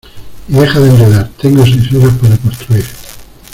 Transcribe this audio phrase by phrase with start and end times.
[0.47, 1.29] y deja de enredar.
[1.39, 2.85] tengo seis horas para construir